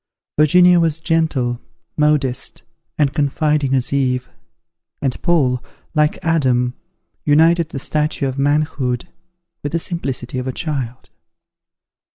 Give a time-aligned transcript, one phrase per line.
[0.39, 1.61] Virginia was gentle,
[1.95, 2.63] modest,
[2.97, 4.29] and confiding as Eve;
[4.99, 6.73] and Paul, like Adam,
[7.23, 9.07] united the stature of manhood
[9.61, 11.11] with the simplicity of a child.